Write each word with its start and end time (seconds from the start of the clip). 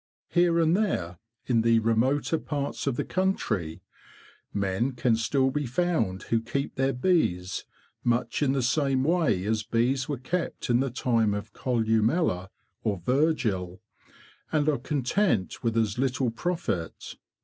Here 0.29 0.59
and 0.59 0.75
there, 0.75 1.19
in 1.45 1.61
the 1.61 1.77
remoter 1.77 2.39
parts 2.39 2.87
of 2.87 2.95
the 2.95 3.03
country, 3.03 3.83
men 4.51 4.93
can 4.93 5.15
still 5.15 5.51
be 5.51 5.67
found 5.67 6.23
who 6.23 6.41
keep 6.41 6.73
their 6.73 6.91
bees 6.91 7.65
much 8.03 8.41
in 8.41 8.53
the 8.53 8.63
same 8.63 9.03
way 9.03 9.45
as 9.45 9.61
bees 9.61 10.09
were 10.09 10.17
kept 10.17 10.71
in 10.71 10.79
the 10.79 10.89
time 10.89 11.35
of 11.35 11.53
Columella 11.53 12.49
or 12.83 12.97
Virgil; 13.05 13.79
and 14.51 14.67
are 14.67 14.79
content 14.79 15.63
with 15.63 15.77
as 15.77 15.99
little 15.99 16.31
profit. 16.31 17.15